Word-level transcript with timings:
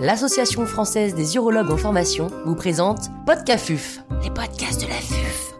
l'Association 0.00 0.66
française 0.66 1.14
des 1.14 1.36
urologues 1.36 1.70
en 1.70 1.76
formation 1.76 2.28
vous 2.44 2.54
présente 2.54 3.10
Podcafuf, 3.26 4.00
les 4.22 4.30
podcasts 4.30 4.82
de 4.82 4.88
la 4.88 4.94
FUF. 4.94 5.54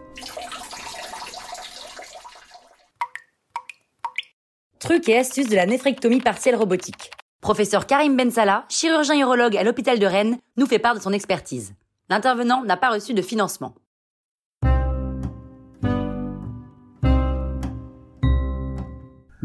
Trucs 4.79 5.09
et 5.09 5.17
astuces 5.17 5.49
de 5.49 5.55
la 5.55 5.65
néphrectomie 5.65 6.21
partielle 6.21 6.55
robotique. 6.55 7.11
Professeur 7.41 7.87
Karim 7.87 8.17
Bensala, 8.17 8.65
chirurgien 8.69 9.19
urologue 9.19 9.57
à 9.57 9.63
l'hôpital 9.63 9.99
de 9.99 10.05
Rennes, 10.05 10.37
nous 10.57 10.65
fait 10.65 10.79
part 10.79 10.95
de 10.95 10.99
son 10.99 11.13
expertise. 11.13 11.73
L'intervenant 12.09 12.63
n'a 12.63 12.77
pas 12.77 12.91
reçu 12.91 13.13
de 13.13 13.21
financement. 13.21 13.73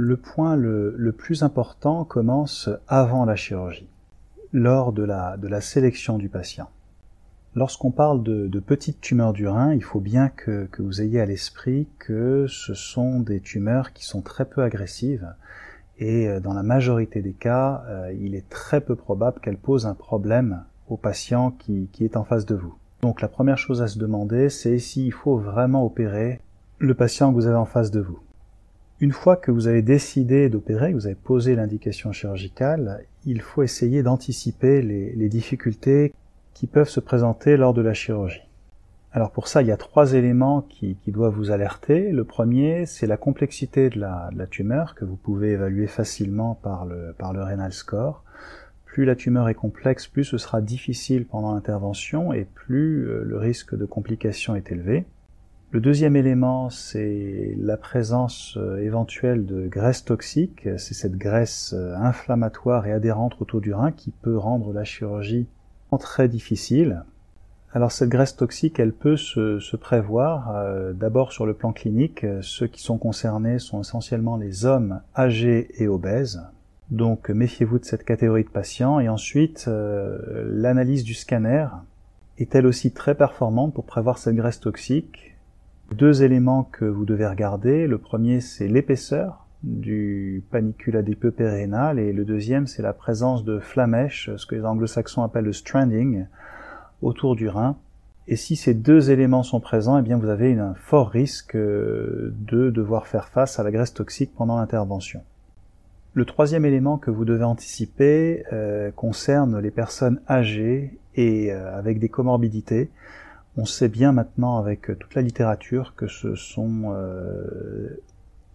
Le 0.02 0.16
point 0.16 0.56
le, 0.56 1.12
plus 1.16 1.42
important 1.42 2.04
commence 2.04 2.70
avant 2.88 3.26
la 3.26 3.36
chirurgie, 3.36 3.88
lors 4.52 4.92
de 4.92 5.02
la, 5.02 5.36
de 5.36 5.48
la 5.48 5.60
sélection 5.60 6.18
du 6.18 6.28
patient. 6.28 6.68
Lorsqu'on 7.54 7.90
parle 7.90 8.22
de, 8.22 8.60
petites 8.60 9.00
tumeurs 9.00 9.32
du 9.32 9.48
rein, 9.48 9.74
il 9.74 9.82
faut 9.82 10.00
bien 10.00 10.28
que, 10.28 10.66
que 10.66 10.82
vous 10.82 11.02
ayez 11.02 11.20
à 11.20 11.26
l'esprit 11.26 11.88
que 11.98 12.46
ce 12.48 12.74
sont 12.74 13.20
des 13.20 13.40
tumeurs 13.40 13.92
qui 13.92 14.04
sont 14.04 14.22
très 14.22 14.44
peu 14.44 14.62
agressives 14.62 15.34
et 16.00 16.28
euh, 16.28 16.40
dans 16.40 16.54
la 16.54 16.62
majorité 16.62 17.20
des 17.22 17.32
cas, 17.34 17.84
euh, 17.88 18.12
il 18.18 18.34
est 18.34 18.48
très 18.48 18.80
peu 18.80 18.96
probable 18.96 19.38
qu'elles 19.40 19.58
posent 19.58 19.86
un 19.86 19.94
problème 19.94 20.64
au 20.88 20.96
patient 20.96 21.50
qui, 21.50 21.88
qui 21.92 22.04
est 22.04 22.16
en 22.16 22.24
face 22.24 22.46
de 22.46 22.54
vous. 22.54 22.74
Donc 23.02 23.20
la 23.20 23.28
première 23.28 23.58
chose 23.58 23.82
à 23.82 23.88
se 23.88 23.98
demander, 23.98 24.48
c'est 24.48 24.78
s'il 24.78 25.12
faut 25.12 25.36
vraiment 25.36 25.84
opérer 25.84 26.40
le 26.78 26.94
patient 26.94 27.30
que 27.30 27.34
vous 27.34 27.46
avez 27.46 27.56
en 27.56 27.66
face 27.66 27.90
de 27.90 28.00
vous. 28.00 28.18
Une 29.00 29.12
fois 29.12 29.36
que 29.36 29.50
vous 29.50 29.68
avez 29.68 29.82
décidé 29.82 30.48
d'opérer, 30.48 30.90
que 30.90 30.96
vous 30.96 31.06
avez 31.06 31.14
posé 31.14 31.54
l'indication 31.54 32.12
chirurgicale, 32.12 33.04
il 33.24 33.40
faut 33.40 33.62
essayer 33.62 34.02
d'anticiper 34.02 34.82
les, 34.82 35.28
difficultés 35.28 36.12
qui 36.54 36.66
peuvent 36.66 36.88
se 36.88 37.00
présenter 37.00 37.56
lors 37.56 37.74
de 37.74 37.82
la 37.82 37.94
chirurgie. 37.94 38.42
Alors 39.12 39.30
pour 39.30 39.48
ça, 39.48 39.62
il 39.62 39.68
y 39.68 39.72
a 39.72 39.76
trois 39.76 40.14
éléments 40.14 40.62
qui, 40.62 40.96
doivent 41.08 41.34
vous 41.34 41.50
alerter. 41.50 42.12
Le 42.12 42.24
premier, 42.24 42.86
c'est 42.86 43.06
la 43.06 43.16
complexité 43.16 43.90
de 43.90 43.98
la, 43.98 44.46
tumeur 44.48 44.94
que 44.94 45.04
vous 45.04 45.16
pouvez 45.16 45.50
évaluer 45.50 45.86
facilement 45.86 46.54
par 46.54 46.86
le, 46.86 47.14
par 47.18 47.32
le 47.32 47.42
renal 47.42 47.72
score. 47.72 48.24
Plus 48.84 49.04
la 49.04 49.14
tumeur 49.14 49.48
est 49.48 49.54
complexe, 49.54 50.08
plus 50.08 50.24
ce 50.24 50.38
sera 50.38 50.60
difficile 50.60 51.24
pendant 51.24 51.54
l'intervention 51.54 52.32
et 52.32 52.44
plus 52.44 53.08
euh, 53.08 53.22
le 53.24 53.38
risque 53.38 53.76
de 53.76 53.84
complications 53.84 54.56
est 54.56 54.72
élevé. 54.72 55.04
Le 55.72 55.78
deuxième 55.78 56.16
élément, 56.16 56.68
c'est 56.68 57.54
la 57.56 57.76
présence 57.76 58.56
euh, 58.56 58.78
éventuelle 58.78 59.46
de 59.46 59.68
graisse 59.68 60.04
toxique. 60.04 60.68
C'est 60.78 60.94
cette 60.94 61.16
graisse 61.16 61.74
euh, 61.78 61.94
inflammatoire 61.94 62.88
et 62.88 62.92
adhérente 62.92 63.36
autour 63.38 63.60
du 63.60 63.72
rein 63.72 63.92
qui 63.92 64.10
peut 64.10 64.36
rendre 64.36 64.72
la 64.72 64.82
chirurgie 64.82 65.46
très 66.00 66.26
difficile. 66.26 67.04
Alors 67.72 67.92
cette 67.92 68.08
graisse 68.08 68.34
toxique, 68.34 68.80
elle 68.80 68.92
peut 68.92 69.16
se, 69.16 69.76
prévoir 69.76 70.56
euh, 70.56 70.92
d'abord 70.92 71.32
sur 71.32 71.46
le 71.46 71.54
plan 71.54 71.72
clinique. 71.72 72.26
Ceux 72.40 72.66
qui 72.66 72.82
sont 72.82 72.98
concernés 72.98 73.60
sont 73.60 73.80
essentiellement 73.80 74.36
les 74.36 74.64
hommes 74.64 75.00
âgés 75.16 75.68
et 75.78 75.86
obèses. 75.86 76.42
Donc 76.90 77.30
méfiez-vous 77.30 77.78
de 77.78 77.84
cette 77.84 78.04
catégorie 78.04 78.42
de 78.42 78.48
patients. 78.48 78.98
Et 78.98 79.08
ensuite, 79.08 79.68
l'analyse 79.68 81.04
du 81.04 81.14
scanner 81.14 81.68
est 82.38 82.56
elle 82.56 82.66
aussi 82.66 82.90
très 82.90 83.14
performante 83.14 83.72
pour 83.72 83.84
prévoir 83.84 84.18
cette 84.18 84.34
graisse 84.34 84.58
toxique? 84.58 85.29
Deux 85.94 86.22
éléments 86.22 86.64
que 86.64 86.84
vous 86.84 87.04
devez 87.04 87.26
regarder. 87.26 87.86
Le 87.86 87.98
premier, 87.98 88.40
c'est 88.40 88.68
l'épaisseur 88.68 89.46
du 89.62 90.42
panicule 90.50 90.96
adipeux 90.96 91.30
périnéal 91.30 91.98
et 91.98 92.12
le 92.12 92.24
deuxième, 92.24 92.66
c'est 92.66 92.82
la 92.82 92.92
présence 92.92 93.44
de 93.44 93.58
flamèches, 93.58 94.30
ce 94.36 94.46
que 94.46 94.54
les 94.54 94.64
anglo-saxons 94.64 95.22
appellent 95.22 95.44
le 95.44 95.52
stranding, 95.52 96.26
autour 97.02 97.36
du 97.36 97.48
rein. 97.48 97.76
Et 98.26 98.36
si 98.36 98.56
ces 98.56 98.74
deux 98.74 99.10
éléments 99.10 99.42
sont 99.42 99.60
présents, 99.60 99.98
eh 99.98 100.02
bien 100.02 100.16
vous 100.16 100.28
avez 100.28 100.58
un 100.58 100.74
fort 100.74 101.10
risque 101.10 101.56
euh, 101.56 102.32
de 102.38 102.70
devoir 102.70 103.06
faire 103.06 103.28
face 103.28 103.58
à 103.58 103.62
la 103.62 103.70
graisse 103.70 103.92
toxique 103.92 104.32
pendant 104.36 104.56
l'intervention. 104.56 105.22
Le 106.14 106.24
troisième 106.24 106.64
élément 106.64 106.98
que 106.98 107.10
vous 107.10 107.24
devez 107.24 107.44
anticiper 107.44 108.44
euh, 108.52 108.90
concerne 108.92 109.58
les 109.58 109.70
personnes 109.70 110.20
âgées 110.28 110.98
et 111.14 111.52
euh, 111.52 111.76
avec 111.76 111.98
des 111.98 112.08
comorbidités. 112.08 112.90
On 113.60 113.66
sait 113.66 113.90
bien 113.90 114.12
maintenant 114.12 114.56
avec 114.56 114.86
toute 114.98 115.14
la 115.14 115.20
littérature 115.20 115.92
que 115.94 116.06
ce 116.06 116.34
sont 116.34 116.94
euh, 116.94 118.00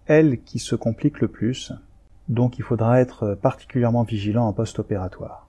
elles 0.08 0.42
qui 0.42 0.58
se 0.58 0.76
compliquent 0.76 1.22
le 1.22 1.28
plus, 1.28 1.72
donc 2.28 2.58
il 2.58 2.64
faudra 2.64 3.00
être 3.00 3.38
particulièrement 3.40 4.02
vigilant 4.02 4.48
en 4.48 4.52
post-opératoire. 4.52 5.48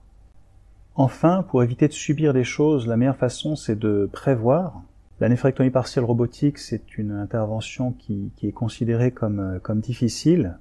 Enfin, 0.93 1.41
pour 1.41 1.63
éviter 1.63 1.87
de 1.87 1.93
subir 1.93 2.33
les 2.33 2.43
choses, 2.43 2.85
la 2.85 2.97
meilleure 2.97 3.17
façon 3.17 3.55
c'est 3.55 3.79
de 3.79 4.07
prévoir. 4.13 4.83
La 5.19 5.27
néphrectomie 5.27 5.71
partielle 5.71 6.05
robotique, 6.05 6.59
c'est 6.59 6.99
une 6.99 7.13
intervention 7.13 7.93
qui, 7.93 8.31
est 8.43 8.51
considérée 8.51 9.09
comme 9.09 9.79
difficile. 9.79 10.59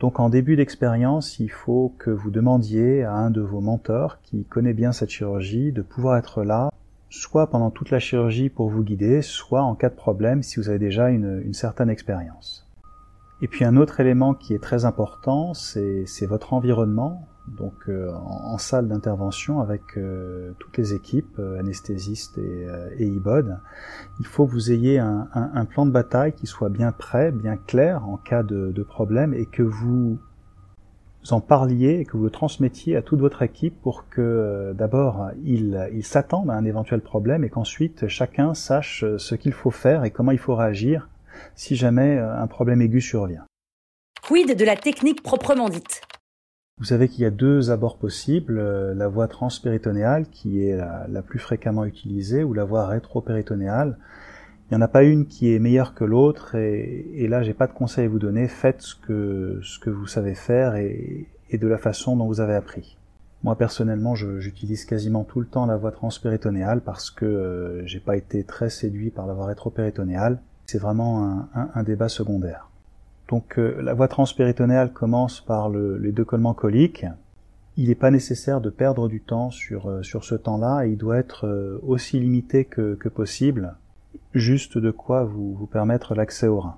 Donc 0.00 0.20
en 0.20 0.28
début 0.28 0.56
d'expérience, 0.56 1.38
il 1.40 1.50
faut 1.50 1.94
que 1.96 2.10
vous 2.10 2.30
demandiez 2.30 3.02
à 3.02 3.14
un 3.14 3.30
de 3.30 3.40
vos 3.40 3.62
mentors 3.62 4.20
qui 4.20 4.44
connaît 4.44 4.74
bien 4.74 4.92
cette 4.92 5.08
chirurgie 5.08 5.72
de 5.72 5.80
pouvoir 5.80 6.18
être 6.18 6.44
là 6.44 6.68
soit 7.08 7.48
pendant 7.48 7.70
toute 7.70 7.90
la 7.90 7.98
chirurgie 7.98 8.48
pour 8.48 8.68
vous 8.68 8.82
guider, 8.82 9.22
soit 9.22 9.62
en 9.62 9.74
cas 9.74 9.88
de 9.88 9.94
problème 9.94 10.42
si 10.42 10.58
vous 10.58 10.68
avez 10.68 10.78
déjà 10.78 11.10
une, 11.10 11.52
certaine 11.52 11.90
expérience. 11.90 12.66
Et 13.42 13.48
puis 13.48 13.64
un 13.64 13.76
autre 13.76 14.00
élément 14.00 14.34
qui 14.34 14.54
est 14.54 14.62
très 14.62 14.84
important, 14.84 15.54
c'est 15.54 16.26
votre 16.26 16.52
environnement. 16.52 17.28
Donc 17.46 17.74
euh, 17.88 18.10
en, 18.10 18.56
salle 18.56 18.88
d'intervention 18.88 19.60
avec 19.60 19.82
euh, 19.98 20.52
toutes 20.58 20.78
les 20.78 20.94
équipes, 20.94 21.38
euh, 21.38 21.60
anesthésistes 21.60 22.38
et, 22.38 22.66
et 22.96 23.06
IBOD, 23.06 23.58
il 24.18 24.26
faut 24.26 24.46
que 24.46 24.52
vous 24.52 24.72
ayez 24.72 24.98
un, 24.98 25.66
plan 25.66 25.84
de 25.84 25.90
bataille 25.90 26.32
qui 26.32 26.46
soit 26.46 26.70
bien 26.70 26.90
prêt, 26.90 27.32
bien 27.32 27.58
clair 27.58 28.08
en 28.08 28.16
cas 28.16 28.42
de, 28.42 28.72
de 28.72 28.82
problème 28.82 29.34
et 29.34 29.44
que 29.44 29.62
vous 29.62 30.18
en 31.32 31.40
parliez 31.40 32.00
et 32.00 32.04
que 32.04 32.16
vous 32.16 32.24
le 32.24 32.30
transmettiez 32.30 32.96
à 32.96 33.02
toute 33.02 33.20
votre 33.20 33.42
équipe 33.42 33.80
pour 33.82 34.08
que 34.08 34.20
euh, 34.20 34.72
d'abord 34.74 35.30
ils 35.42 35.88
il 35.92 36.04
s'attendent 36.04 36.50
à 36.50 36.54
un 36.54 36.64
éventuel 36.64 37.00
problème 37.00 37.44
et 37.44 37.48
qu'ensuite 37.48 38.08
chacun 38.08 38.54
sache 38.54 39.04
euh, 39.04 39.18
ce 39.18 39.34
qu'il 39.34 39.52
faut 39.52 39.70
faire 39.70 40.04
et 40.04 40.10
comment 40.10 40.32
il 40.32 40.38
faut 40.38 40.54
réagir 40.54 41.08
si 41.54 41.76
jamais 41.76 42.18
euh, 42.18 42.36
un 42.36 42.46
problème 42.46 42.82
aigu 42.82 43.00
survient. 43.00 43.44
Quid 44.22 44.56
de 44.56 44.64
la 44.64 44.76
technique 44.76 45.22
proprement 45.22 45.68
dite? 45.68 46.02
Vous 46.78 46.86
savez 46.86 47.08
qu'il 47.08 47.22
y 47.22 47.26
a 47.26 47.30
deux 47.30 47.70
abords 47.70 47.98
possibles, 47.98 48.60
la 48.92 49.06
voie 49.06 49.28
transpéritonéale 49.28 50.26
qui 50.28 50.66
est 50.66 50.76
la, 50.76 51.06
la 51.08 51.22
plus 51.22 51.38
fréquemment 51.38 51.84
utilisée 51.84 52.42
ou 52.42 52.52
la 52.52 52.64
voie 52.64 52.86
rétropéritonéale 52.86 53.96
il 54.70 54.74
n'y 54.74 54.82
en 54.82 54.84
a 54.84 54.88
pas 54.88 55.02
une 55.02 55.26
qui 55.26 55.54
est 55.54 55.58
meilleure 55.58 55.94
que 55.94 56.04
l'autre 56.04 56.54
et, 56.54 57.06
et, 57.14 57.28
là 57.28 57.42
j'ai 57.42 57.52
pas 57.52 57.66
de 57.66 57.72
conseil 57.72 58.06
à 58.06 58.08
vous 58.08 58.18
donner. 58.18 58.48
Faites 58.48 58.80
ce 58.80 58.94
que, 58.94 59.60
ce 59.62 59.78
que 59.78 59.90
vous 59.90 60.06
savez 60.06 60.34
faire 60.34 60.76
et, 60.76 61.28
et 61.50 61.58
de 61.58 61.68
la 61.68 61.78
façon 61.78 62.16
dont 62.16 62.26
vous 62.26 62.40
avez 62.40 62.54
appris. 62.54 62.96
Moi 63.42 63.56
personnellement, 63.56 64.14
j'utilise 64.14 64.86
quasiment 64.86 65.22
tout 65.24 65.38
le 65.38 65.46
temps 65.46 65.66
la 65.66 65.76
voie 65.76 65.92
transpéritonéale 65.92 66.80
parce 66.80 67.10
que 67.10 67.26
euh, 67.26 67.86
j'ai 67.86 68.00
pas 68.00 68.16
été 68.16 68.42
très 68.42 68.70
séduit 68.70 69.10
par 69.10 69.26
la 69.26 69.34
voie 69.34 69.46
rétropéritonéale. 69.46 70.40
C'est 70.64 70.78
vraiment 70.78 71.22
un, 71.24 71.48
un, 71.54 71.68
un, 71.74 71.82
débat 71.82 72.08
secondaire. 72.08 72.70
Donc 73.28 73.58
euh, 73.58 73.82
la 73.82 73.92
voie 73.92 74.08
transpéritonéale 74.08 74.94
commence 74.94 75.42
par 75.42 75.68
le, 75.68 75.98
les 75.98 76.10
deux 76.10 76.24
collements 76.24 76.54
coliques. 76.54 77.04
Il 77.76 77.88
n'est 77.88 77.94
pas 77.94 78.10
nécessaire 78.10 78.62
de 78.62 78.70
perdre 78.70 79.08
du 79.08 79.20
temps 79.20 79.50
sur, 79.50 79.90
euh, 79.90 80.02
sur 80.02 80.24
ce 80.24 80.36
temps-là 80.36 80.86
et 80.86 80.92
il 80.92 80.96
doit 80.96 81.18
être 81.18 81.80
aussi 81.86 82.18
limité 82.18 82.64
que, 82.64 82.94
que 82.94 83.10
possible 83.10 83.74
juste 84.34 84.78
de 84.78 84.90
quoi 84.90 85.24
vous, 85.24 85.54
vous 85.54 85.66
permettre 85.66 86.14
l'accès 86.14 86.46
au 86.46 86.60
rein. 86.60 86.76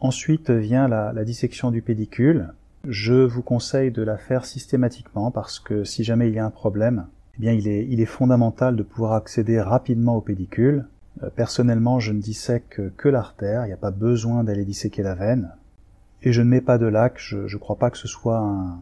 Ensuite 0.00 0.50
vient 0.50 0.88
la, 0.88 1.24
dissection 1.24 1.70
du 1.70 1.82
pédicule. 1.82 2.48
Je 2.86 3.14
vous 3.14 3.42
conseille 3.42 3.90
de 3.90 4.02
la 4.02 4.18
faire 4.18 4.44
systématiquement 4.44 5.30
parce 5.30 5.58
que 5.60 5.84
si 5.84 6.04
jamais 6.04 6.28
il 6.28 6.34
y 6.34 6.38
a 6.38 6.44
un 6.44 6.50
problème, 6.50 7.06
eh 7.36 7.40
bien 7.40 7.52
il 7.52 7.68
est, 7.68 7.86
il 7.88 8.00
est 8.00 8.06
fondamental 8.06 8.76
de 8.76 8.82
pouvoir 8.82 9.14
accéder 9.14 9.60
rapidement 9.60 10.16
au 10.16 10.20
pédicule. 10.20 10.86
Euh, 11.22 11.30
personnellement, 11.34 12.00
je 12.00 12.12
ne 12.12 12.20
dissèque 12.20 12.80
que 12.96 13.08
l'artère, 13.08 13.64
il 13.64 13.68
n'y 13.68 13.74
a 13.74 13.78
pas 13.78 13.90
besoin 13.90 14.44
d'aller 14.44 14.64
disséquer 14.64 15.02
la 15.02 15.14
veine. 15.14 15.50
Et 16.22 16.32
je 16.32 16.42
ne 16.42 16.48
mets 16.48 16.60
pas 16.60 16.78
de 16.78 16.86
lac, 16.86 17.18
je 17.18 17.38
ne 17.38 17.58
crois 17.58 17.76
pas 17.76 17.90
que 17.90 17.98
ce 17.98 18.08
soit 18.08 18.38
un, 18.38 18.78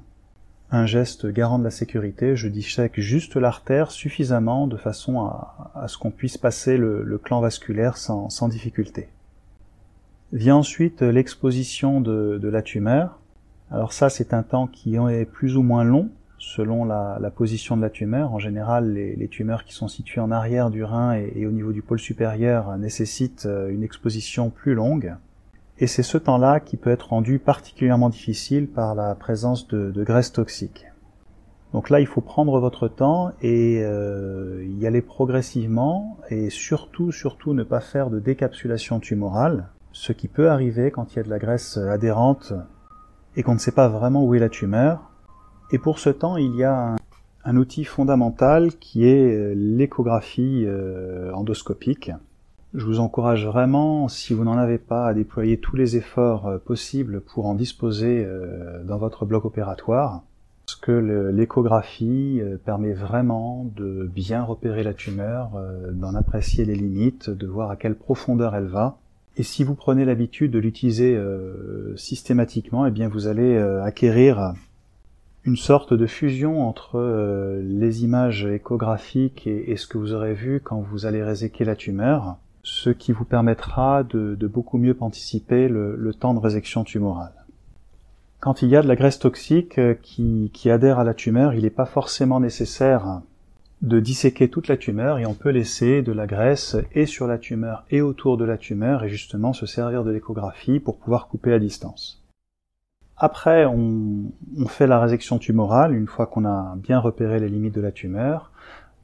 un 0.73 0.87
geste 0.87 1.27
garant 1.27 1.59
de 1.59 1.65
la 1.65 1.71
sécurité, 1.71 2.35
je 2.35 2.49
dissèque 2.49 2.99
juste 2.99 3.37
l'artère 3.37 3.91
suffisamment 3.91 4.67
de 4.67 4.79
façon 4.79 5.21
à, 5.21 5.87
ce 5.87 5.99
qu'on 5.99 6.11
puisse 6.11 6.39
passer 6.39 6.79
le, 6.79 7.21
clan 7.23 7.41
vasculaire 7.41 7.99
sans, 7.99 8.49
difficulté. 8.49 9.09
Vient 10.33 10.57
ensuite 10.57 11.03
l'exposition 11.03 12.01
de, 12.01 12.49
la 12.49 12.63
tumeur. 12.63 13.21
Alors 13.71 13.93
ça, 13.93 14.09
c'est 14.09 14.33
un 14.33 14.43
temps 14.43 14.67
qui 14.67 14.97
est 14.97 15.27
plus 15.27 15.59
ou 15.59 15.63
moins 15.63 15.85
long 15.85 16.09
selon 16.39 16.87
la, 16.87 17.31
position 17.37 17.77
de 17.77 17.83
la 17.83 17.91
tumeur. 17.91 18.33
En 18.33 18.39
général, 18.39 18.95
les, 18.95 19.29
tumeurs 19.29 19.65
qui 19.65 19.75
sont 19.75 19.89
situées 19.89 20.23
en 20.23 20.31
arrière 20.31 20.71
du 20.71 20.85
rein 20.85 21.13
et 21.13 21.45
au 21.47 21.51
niveau 21.51 21.73
du 21.73 21.83
pôle 21.83 22.01
supérieur 22.01 22.79
nécessitent 22.79 23.45
euh, 23.45 23.69
une 23.69 23.83
exposition 23.83 24.49
plus 24.49 24.75
longue. 24.75 25.15
Et 25.82 25.88
c'est 25.88 26.05
ce 26.05 26.17
temps-là 26.17 26.61
qui 26.61 26.76
peut 26.76 26.90
être 26.90 27.08
rendu 27.08 27.40
particulièrement 27.40 28.08
difficile 28.08 28.69
par 28.69 28.94
la 28.94 29.17
présence 29.17 29.67
de, 29.67 30.05
graisse 30.05 30.31
toxique. 30.31 30.87
Donc 31.73 31.90
là, 31.90 31.99
il 31.99 32.06
faut 32.06 32.20
prendre 32.20 32.61
votre 32.61 32.87
temps 32.87 33.32
et 33.43 33.82
euh, 33.82 34.64
y 34.79 34.87
aller 34.87 35.02
progressivement 35.02 36.19
et 36.31 36.50
surtout, 36.50 37.11
surtout 37.11 37.52
ne 37.52 37.64
pas 37.64 37.81
faire 37.81 38.11
de 38.11 38.20
décapsulation 38.20 39.00
tumorale, 39.00 39.70
ce 39.90 40.12
qui 40.12 40.29
peut 40.29 40.50
arriver 40.50 40.93
quand 40.93 41.12
il 41.12 41.17
y 41.17 41.19
a 41.19 41.25
de 41.25 41.31
la 41.31 41.40
graisse 41.40 41.76
adhérente 41.76 42.52
et 43.35 43.43
qu'on 43.43 43.55
ne 43.55 43.58
sait 43.58 43.73
pas 43.73 43.88
vraiment 43.88 44.25
où 44.25 44.37
est 44.37 44.38
la 44.38 44.50
tumeur. 44.50 45.11
Et 45.73 45.78
pour 45.78 45.99
ce 45.99 46.11
temps, 46.11 46.37
il 46.37 46.55
y 46.55 46.62
a 46.62 46.94
un, 47.44 47.56
outil 47.56 47.82
fondamental 47.82 48.76
qui 48.76 49.05
est 49.05 49.35
euh, 49.35 49.52
l'échographie 49.56 50.62
euh, 50.64 51.32
endoscopique. 51.35 52.12
Je 52.75 52.85
vous 52.85 53.01
encourage 53.01 53.47
vraiment, 53.47 54.09
si 54.09 54.33
vous 54.33 54.45
n'en 54.45 54.57
avez 54.57 54.79
pas, 54.79 55.07
à 55.07 55.15
déployer 55.15 55.59
tous 55.59 55.77
les 55.77 55.97
efforts 55.97 56.47
euh, 56.47 56.59
possibles 56.59 57.21
pour 57.21 57.47
en 57.47 57.55
disposer 57.55 58.27
dans 58.85 58.99
votre 58.99 59.27
bloc 59.27 59.45
opératoire. 59.45 60.23
Parce 60.65 60.77
que 60.77 60.93
l'échographie 61.33 62.41
permet 62.65 62.93
vraiment 62.93 63.71
de 63.77 64.09
bien 64.15 64.43
repérer 64.43 64.85
la 64.85 64.95
tumeur, 64.95 65.51
d'en 65.93 66.15
apprécier 66.15 66.65
les 66.65 66.77
limites, 66.77 67.29
de 67.29 67.47
voir 67.47 67.71
à 67.71 67.77
quelle 67.77 67.97
profondeur 67.97 68.55
elle 68.55 68.69
va, 68.69 68.97
et 69.37 69.43
si 69.43 69.65
vous 69.65 69.75
prenez 69.75 70.05
l'habitude 70.05 70.51
de 70.51 70.59
l'utiliser 70.59 71.17
euh, 71.17 71.97
systématiquement, 71.97 72.85
eh 72.85 72.91
bien 72.91 73.09
vous 73.09 73.29
allez 73.29 73.55
euh, 73.55 73.83
acquérir 73.83 74.53
une 75.45 75.57
sorte 75.57 75.95
de 75.95 76.07
fusion 76.07 76.69
entre 76.69 76.99
euh, 76.99 77.63
les 77.65 78.05
images 78.05 78.45
échographiques 78.45 79.47
et, 79.47 79.77
ce 79.77 79.87
que 79.87 79.97
vous 79.97 80.13
aurez 80.13 80.35
vu 80.35 80.61
quand 80.61 80.81
vous 80.81 81.07
allez 81.07 81.23
réséquer 81.23 81.65
la 81.65 81.77
tumeur, 81.77 82.37
ce 82.62 82.91
qui 82.91 83.12
vous 83.12 83.25
permettra 83.25 84.03
de, 84.05 84.47
beaucoup 84.47 84.79
mieux 84.79 84.97
anticiper 85.00 85.69
le, 85.69 86.14
temps 86.14 86.35
de 86.35 86.38
résection 86.38 86.85
tumorale. 86.85 87.32
Quand 88.41 88.62
il 88.62 88.69
y 88.69 88.76
a 88.76 88.82
de 88.82 88.88
la 88.88 88.97
graisse 88.97 89.19
toxique 89.19 89.81
qui, 90.03 90.50
qui 90.53 90.70
adhère 90.70 90.99
à 90.99 91.05
la 91.05 91.14
tumeur, 91.14 91.55
il 91.55 91.62
n'est 91.62 91.70
pas 91.70 91.87
forcément 91.87 92.41
nécessaire 92.41 93.23
de 93.82 93.99
disséquer 93.99 94.49
toute 94.49 94.69
la 94.69 94.76
tumeur 94.76 95.19
et 95.19 95.26
on 95.26 95.35
peut 95.35 95.50
laisser 95.50 96.03
de 96.03 96.12
la 96.12 96.26
graisse 96.26 96.76
et 96.93 97.05
sur 97.05 97.26
la 97.26 97.38
tumeur 97.38 97.85
et 97.91 98.00
autour 98.00 98.37
de 98.37 98.44
la 98.44 98.56
tumeur 98.56 99.03
et 99.03 99.09
justement 99.09 99.53
se 99.53 99.67
servir 99.67 100.05
de 100.05 100.11
l'échographie 100.12 100.79
pour 100.79 100.99
pouvoir 100.99 101.26
couper 101.26 101.53
à 101.53 101.59
distance. 101.59 102.23
Après, 103.17 103.67
on, 103.67 104.32
fait 104.67 104.87
la 104.87 104.99
résection 104.99 105.38
tumorale 105.38 105.94
une 105.94 106.06
fois 106.06 106.26
qu'on 106.26 106.44
a 106.44 106.75
bien 106.76 106.99
repéré 106.99 107.38
les 107.38 107.49
limites 107.49 107.75
de 107.75 107.81
la 107.81 107.93
tumeur. 107.93 108.50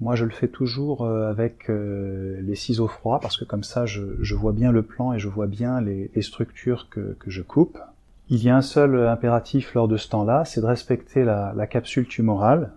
Moi, 0.00 0.14
je 0.14 0.24
le 0.24 0.30
fais 0.30 0.48
toujours 0.48 1.04
euh, 1.04 1.28
avec 1.28 1.68
euh, 1.70 2.40
les 2.42 2.54
ciseaux 2.54 2.86
froids 2.86 3.18
parce 3.20 3.36
que 3.36 3.44
comme 3.44 3.64
ça, 3.64 3.84
je, 3.86 4.34
vois 4.34 4.52
bien 4.52 4.70
le 4.70 4.82
plan 4.82 5.12
et 5.12 5.18
je 5.18 5.28
vois 5.28 5.46
bien 5.46 5.80
les, 5.80 6.10
structures 6.22 6.88
que, 6.88 7.16
je 7.26 7.42
coupe. 7.42 7.78
Il 8.30 8.42
y 8.42 8.50
a 8.50 8.56
un 8.56 8.62
seul 8.62 9.08
impératif 9.08 9.74
lors 9.74 9.88
de 9.88 9.96
ce 9.96 10.08
temps-là, 10.08 10.44
c'est 10.44 10.60
de 10.60 10.66
respecter 10.66 11.24
la 11.24 11.66
capsule 11.66 12.06
tumorale, 12.06 12.72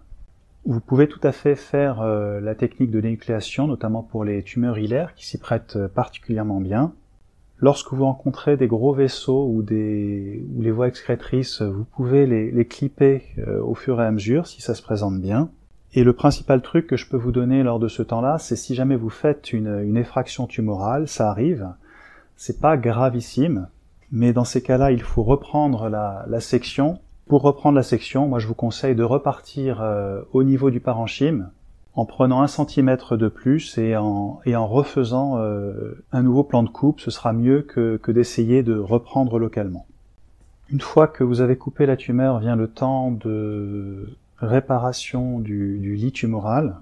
vous 0.66 0.80
pouvez 0.80 1.08
tout 1.08 1.20
à 1.24 1.32
fait 1.32 1.56
faire 1.56 2.02
euh, 2.02 2.40
la 2.40 2.54
technique 2.54 2.92
de 2.92 3.00
dénucléation, 3.00 3.66
notamment 3.66 4.04
pour 4.04 4.24
les 4.24 4.44
tumeurs 4.44 4.78
hilaires, 4.78 5.16
qui 5.16 5.26
s'y 5.26 5.40
prêtent 5.40 5.76
euh, 5.76 5.88
particulièrement 5.88 6.62
bien. 6.62 6.94
Lorsque 7.58 7.94
vous 7.94 8.06
rencontrez 8.06 8.58
des 8.58 8.68
gros 8.68 8.94
vaisseaux 8.94 9.48
ou, 9.48 9.64
des, 9.64 10.44
les 10.60 10.72
voies 10.72 10.88
excrétrices, 10.88 11.62
vous 11.62 11.84
pouvez 11.84 12.28
les, 12.28 12.52
les 12.52 12.66
clipper 12.66 13.24
euh, 13.40 13.60
au 13.62 13.74
fur 13.74 14.02
et 14.02 14.06
à 14.06 14.12
mesure 14.12 14.46
si 14.46 14.62
ça 14.62 14.76
se 14.76 14.84
présente 14.84 15.20
bien. 15.20 15.50
Et 15.94 16.04
le 16.04 16.14
principal 16.14 16.62
truc 16.62 16.88
que 16.88 16.96
je 16.96 17.08
peux 17.08 17.18
vous 17.18 17.32
donner 17.34 17.64
lors 17.64 17.80
de 17.80 17.88
ce 17.90 18.02
temps-là, 18.02 18.38
c'est 18.38 18.56
si 18.56 18.76
jamais 18.76 18.96
vous 18.96 19.10
faites 19.10 19.52
une, 19.52 19.82
une 19.84 19.98
effraction 19.98 20.48
tumorale, 20.48 21.08
ça 21.08 21.30
arrive, 21.30 21.68
c'est 22.38 22.62
pas 22.62 22.78
gravissime, 22.78 23.68
mais 24.12 24.32
dans 24.32 24.46
ces 24.46 24.64
cas-là, 24.64 24.92
il 24.92 25.02
faut 25.02 25.24
reprendre 25.24 25.90
la, 25.90 26.26
la 26.28 26.40
section. 26.40 27.00
Pour 27.28 27.42
reprendre 27.42 27.76
la 27.76 27.84
section, 27.84 28.28
moi 28.28 28.40
je 28.40 28.48
vous 28.48 28.56
conseille 28.56 28.96
de 28.96 29.04
repartir 29.04 29.82
euh, 29.82 30.22
au 30.34 30.44
niveau 30.44 30.70
du 30.70 30.80
parenchyme 30.80 31.50
en 31.94 32.06
prenant 32.06 32.42
un 32.42 32.48
centimètre 32.48 33.18
de 33.18 33.28
plus 33.28 33.78
et 33.78 33.98
en, 33.98 34.40
et 34.46 34.56
en 34.56 34.68
refaisant 34.68 35.40
euh, 35.40 36.04
un 36.14 36.24
nouveau 36.24 36.44
plan 36.44 36.64
de 36.64 36.70
coupe, 36.70 37.02
ce 37.02 37.12
sera 37.12 37.34
mieux 37.34 37.62
que, 37.64 37.98
que 37.98 38.14
d'essayer 38.14 38.64
de 38.64 38.78
reprendre 38.78 39.40
localement. 39.40 39.86
Une 40.70 40.80
fois 40.80 41.08
que 41.08 41.26
vous 41.26 41.42
avez 41.42 41.58
coupé 41.58 41.86
la 41.86 41.98
tumeur, 41.98 42.40
vient 42.40 42.56
le 42.56 42.70
temps 42.70 43.12
de 43.12 44.08
réparation 44.42 45.40
du, 45.40 45.96
lit 45.96 46.12
tumoral. 46.12 46.78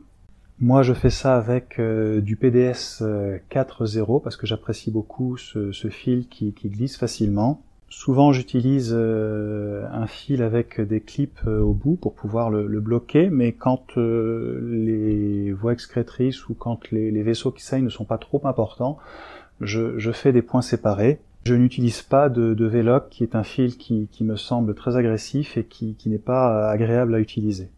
Moi, 0.60 0.84
je 0.84 0.94
fais 0.94 1.10
ça 1.10 1.38
avec 1.38 1.80
euh, 1.80 2.20
du 2.20 2.36
PDS 2.36 3.02
4.0 3.52 4.22
parce 4.22 4.36
que 4.36 4.46
j'apprécie 4.46 4.92
beaucoup 4.92 5.38
ce, 5.38 5.72
fil 5.90 6.28
qui, 6.28 6.54
glisse 6.66 6.98
facilement. 6.98 7.62
Souvent, 7.90 8.32
j'utilise 8.32 8.94
euh, 8.96 9.88
un 9.92 10.06
fil 10.06 10.44
avec 10.44 10.80
des 10.80 11.02
clips 11.02 11.40
euh, 11.48 11.60
au 11.60 11.74
bout 11.74 11.96
pour 11.96 12.14
pouvoir 12.14 12.52
le, 12.52 12.80
bloquer, 12.80 13.32
mais 13.32 13.52
quand 13.52 13.98
euh, 13.98 14.60
les 14.72 15.52
voies 15.52 15.74
excrétrices 15.74 16.48
ou 16.50 16.54
quand 16.54 16.92
les, 16.92 17.24
vaisseaux 17.24 17.52
qui 17.52 17.64
saignent 17.64 17.86
ne 17.86 17.90
sont 17.90 18.06
pas 18.06 18.20
trop 18.20 18.42
importants, 18.46 19.00
je, 19.60 20.12
fais 20.12 20.32
des 20.32 20.44
points 20.44 20.62
séparés. 20.62 21.20
Je 21.44 21.56
n'utilise 21.56 22.02
pas 22.02 22.30
de, 22.30 22.54
de 22.54 22.66
Veloc, 22.66 23.10
qui 23.10 23.24
est 23.24 23.36
un 23.36 23.44
fil 23.44 23.78
qui, 23.78 24.08
me 24.22 24.36
semble 24.36 24.76
très 24.76 24.98
agressif 24.98 25.58
et 25.58 25.64
qui, 25.64 25.96
n'est 26.06 26.18
pas 26.18 26.70
agréable 26.70 27.16
à 27.16 27.20
utiliser. 27.20 27.70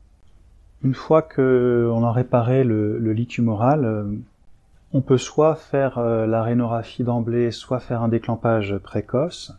Une 0.83 0.95
fois 0.95 1.21
qu'on 1.21 2.03
a 2.03 2.11
réparé 2.11 2.63
le, 2.63 2.97
le 2.97 3.13
lit 3.13 3.27
tumoral, 3.27 4.07
on 4.93 5.01
peut 5.01 5.17
soit 5.17 5.55
faire 5.55 5.99
la 6.01 6.43
rhénographie 6.43 7.03
d'emblée, 7.03 7.51
soit 7.51 7.79
faire 7.79 8.01
un 8.01 8.09
déclampage 8.09 8.77
précoce. 8.77 9.53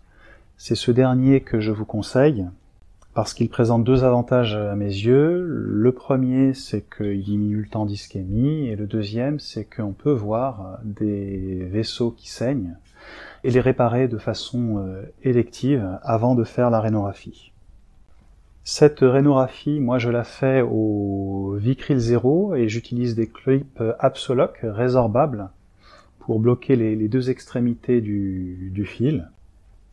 C'est 0.57 0.75
ce 0.75 0.91
dernier 0.91 1.41
que 1.41 1.61
je 1.61 1.73
vous 1.73 1.85
conseille 1.87 2.47
parce 3.15 3.35
qu'il 3.35 3.49
présente 3.49 3.85
deux 3.85 4.05
avantages 4.05 4.55
à 4.55 4.75
mes 4.75 4.87
yeux. 4.87 5.43
Le 5.43 5.93
premier, 5.93 6.55
c'est 6.55 6.85
qu'il 6.97 7.23
diminue 7.23 7.63
le 7.63 7.69
temps 7.69 7.87
d'ischémie 7.87 8.69
et 8.69 8.77
le 8.77 8.87
deuxième, 8.87 9.39
c'est 9.39 9.65
qu'on 9.65 9.93
peut 9.93 10.13
voir 10.13 10.79
des 10.85 11.65
vaisseaux 11.71 12.11
qui 12.11 12.31
saignent 12.31 12.77
et 13.45 13.51
les 13.51 13.61
réparer 13.61 14.09
de 14.09 14.19
façon 14.19 14.79
euh, 14.79 15.03
élective 15.23 15.99
avant 16.03 16.35
de 16.35 16.45
faire 16.45 16.71
la 16.71 16.81
rhénographie. 16.81 17.53
Cette 18.65 19.01
rhénographie, 19.01 19.81
moi 19.81 19.99
je 19.99 20.11
la 20.11 20.25
fais 20.25 20.63
au 20.63 21.57
Vicryl 21.59 21.99
0 21.99 22.55
et 22.55 22.69
j'utilise 22.69 23.17
des 23.17 23.27
clips 23.27 23.83
Absoloc 23.99 24.61
résorbables 24.63 25.51
pour 26.21 26.39
bloquer 26.39 26.77
les, 26.77 27.09
deux 27.09 27.31
extrémités 27.31 28.01
du 28.01 28.87
fil 28.87 29.29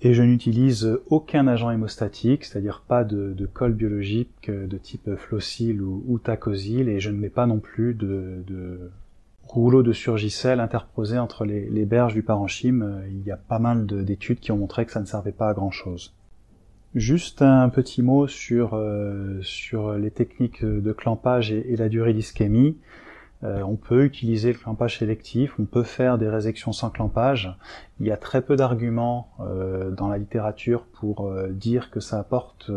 et 0.02 0.14
je 0.14 0.24
n'utilise 0.24 1.00
aucun 1.08 1.48
agent 1.48 1.72
hémostatique, 1.72 2.46
c'est-à-dire 2.46 2.84
pas 2.88 3.04
de, 3.04 3.34
de, 3.34 3.46
colle 3.46 3.74
biologique 3.74 4.50
de 4.50 4.78
type 4.78 5.16
flocile 5.16 5.82
ou, 5.82 6.04
ou 6.08 6.20
et 6.20 7.00
je 7.00 7.10
ne 7.10 7.18
mets 7.18 7.30
pas 7.30 7.48
non 7.48 7.60
plus 7.60 7.94
de 7.94 8.92
rouleau 9.54 9.84
de 9.84 9.94
surgicelle 9.94 10.60
interposé 10.60 11.18
entre 11.18 11.46
les, 11.46 11.86
berges 11.86 12.14
du 12.14 12.24
parenchyme. 12.24 13.04
Il 13.10 13.22
y 13.26 13.32
a 13.32 13.38
pas 13.38 13.60
mal 13.60 13.86
d'études 13.86 14.40
qui 14.40 14.52
ont 14.52 14.58
montré 14.58 14.86
que 14.86 14.92
ça 14.92 15.00
ne 15.00 15.06
servait 15.06 15.32
pas 15.32 15.50
à 15.50 15.54
grand-chose. 15.54 16.16
Juste 16.96 17.42
un 17.42 17.70
petit 17.70 18.02
mot 18.02 18.28
sur, 18.28 18.74
euh, 18.74 19.40
sur 19.42 19.94
les 19.94 20.10
techniques 20.12 20.66
de 20.66 20.92
clampage 20.92 21.52
et 21.52 21.76
la 21.76 21.90
durée 21.90 22.14
d'ischémie. 22.14 22.78
Euh, 23.46 23.62
on 23.62 23.78
peut 23.78 24.04
utiliser 24.04 24.52
le 24.52 24.60
clampage 24.60 25.00
sélectif, 25.00 25.58
on 25.60 25.66
peut 25.66 25.84
faire 25.84 26.18
des 26.18 26.28
résections 26.28 26.74
sans 26.74 26.90
clampage. 26.90 27.56
Il 28.02 28.08
y 28.08 28.12
a 28.12 28.18
très 28.18 28.42
peu 28.42 28.58
d'arguments 28.58 29.30
euh, 29.40 29.92
dans 29.92 30.10
la 30.10 30.18
littérature 30.18 30.84
pour 30.84 31.28
euh, 31.28 31.48
dire 31.48 31.90
que 31.90 32.02
ça 32.02 32.20
apporte 32.20 32.70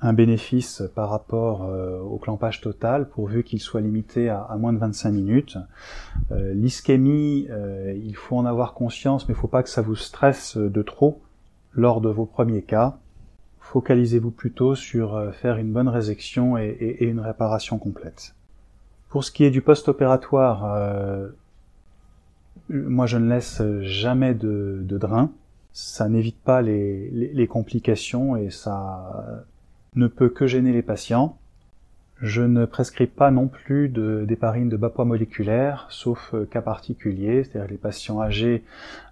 un 0.00 0.12
bénéfice 0.12 0.82
par 0.94 1.10
rapport 1.10 1.68
au 2.04 2.18
clampage 2.18 2.60
total, 2.60 3.08
pourvu 3.08 3.44
qu'il 3.44 3.60
soit 3.60 3.80
limité 3.80 4.28
à, 4.28 4.56
moins 4.58 4.72
de 4.72 4.78
25 4.78 5.12
minutes. 5.12 5.58
L'ischémie, 6.30 7.48
il 7.96 8.16
faut 8.16 8.36
en 8.36 8.44
avoir 8.44 8.74
conscience, 8.74 9.28
mais 9.28 9.34
il 9.34 9.36
ne 9.36 9.40
faut 9.40 9.48
pas 9.48 9.62
que 9.62 9.68
ça 9.68 9.82
vous 9.82 9.94
stresse 9.94 10.56
de 10.56 10.82
trop 10.82 11.20
lors 11.72 12.00
de 12.00 12.08
vos 12.08 12.26
premiers 12.26 12.62
cas. 12.62 12.98
Focalisez-vous 13.60 14.30
plutôt 14.30 14.74
sur 14.74 15.32
faire 15.32 15.56
une 15.56 15.72
bonne 15.72 15.88
résection 15.88 16.58
et 16.58 16.98
une 17.00 17.20
réparation 17.20 17.78
complète. 17.78 18.34
Pour 19.10 19.24
ce 19.24 19.32
qui 19.32 19.42
est 19.42 19.50
du 19.50 19.60
post-opératoire, 19.60 20.72
euh, 20.72 21.28
moi 22.68 23.06
je 23.06 23.18
ne 23.18 23.28
laisse 23.28 23.60
jamais 23.80 24.34
de, 24.34 24.86
drain. 24.88 25.32
Ça 25.72 26.08
n'évite 26.08 26.38
pas 26.38 26.62
les, 26.62 27.48
complications 27.50 28.36
et 28.36 28.50
ça 28.50 29.44
ne 29.96 30.06
peut 30.06 30.28
que 30.28 30.46
gêner 30.46 30.72
les 30.72 30.82
patients. 30.82 31.36
Je 32.20 32.42
ne 32.42 32.66
prescris 32.66 33.08
pas 33.08 33.32
non 33.32 33.48
plus 33.48 33.88
d'héparine 33.88 34.68
de, 34.68 34.76
bas 34.76 34.90
poids 34.90 35.04
moléculaire, 35.04 35.86
sauf 35.88 36.32
euh, 36.34 36.44
cas 36.44 36.60
particuliers, 36.62 37.42
c'est-à-dire 37.42 37.70
les 37.70 37.78
patients 37.78 38.20
âgés 38.20 38.62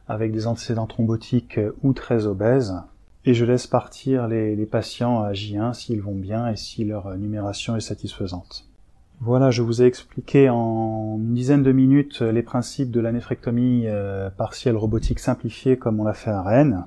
avec 0.06 0.30
des 0.30 0.46
antécédents 0.46 0.86
thrombotiques 0.86 1.58
ou 1.82 1.92
très 1.92 2.26
obèses. 2.26 2.76
Et 3.24 3.34
je 3.34 3.44
laisse 3.44 3.66
partir 3.66 4.28
les, 4.28 4.54
les 4.54 4.66
patients 4.66 5.22
à 5.22 5.32
J1 5.32 5.74
s'ils 5.74 6.02
vont 6.02 6.14
bien 6.14 6.48
et 6.48 6.56
si 6.56 6.84
leur 6.84 7.16
numération 7.16 7.76
est 7.76 7.80
satisfaisante. 7.80 8.67
Voilà, 9.20 9.50
je 9.50 9.62
vous 9.62 9.82
ai 9.82 9.86
expliqué 9.86 10.48
en 10.48 11.16
une 11.18 11.34
dizaine 11.34 11.62
de 11.62 11.72
minutes 11.72 12.20
les 12.20 12.42
principes 12.42 12.90
de 12.90 13.00
la 13.00 13.10
néphrectomie 13.10 13.84
euh, 13.86 14.30
partielle 14.30 14.76
robotique 14.76 15.18
simplifiée 15.18 15.76
comme 15.76 15.98
on 15.98 16.04
l'a 16.04 16.14
fait 16.14 16.30
à 16.30 16.42
Rennes. 16.42 16.86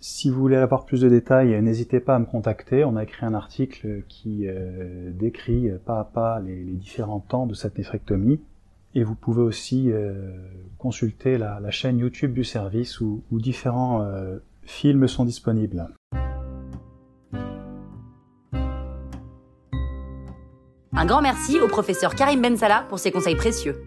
Si 0.00 0.30
vous 0.30 0.40
voulez 0.40 0.56
avoir 0.56 0.84
plus 0.84 1.00
de 1.00 1.08
détails, 1.08 1.60
n'hésitez 1.62 2.00
pas 2.00 2.14
à 2.14 2.18
me 2.18 2.26
contacter. 2.26 2.84
On 2.84 2.96
a 2.96 3.02
écrit 3.02 3.26
un 3.26 3.34
article 3.34 4.02
qui 4.08 4.46
euh, 4.46 5.10
décrit 5.10 5.70
pas 5.84 6.00
à 6.00 6.04
pas 6.04 6.40
les, 6.40 6.62
différents 6.64 7.20
temps 7.20 7.46
de 7.46 7.54
cette 7.54 7.76
néphrectomie. 7.76 8.40
Et 8.94 9.04
vous 9.04 9.14
pouvez 9.14 9.42
aussi 9.42 9.90
euh, 9.90 10.30
consulter 10.78 11.38
la, 11.38 11.70
chaîne 11.70 11.98
YouTube 11.98 12.32
du 12.32 12.44
service 12.44 13.00
où, 13.00 13.22
différents 13.32 14.02
euh, 14.02 14.38
films 14.62 15.08
sont 15.08 15.24
disponibles. 15.24 15.88
Un 20.98 21.04
grand 21.04 21.20
merci 21.20 21.60
au 21.60 21.68
professeur 21.68 22.14
Karim 22.14 22.40
Bensala 22.40 22.86
pour 22.88 22.98
ses 22.98 23.10
conseils 23.10 23.36
précieux. 23.36 23.84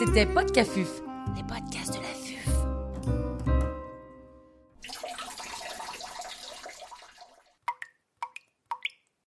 C'était 0.00 0.26
Podcafuf, 0.26 0.88
les 1.36 1.44
podcasts 1.44 1.94
de 1.94 1.99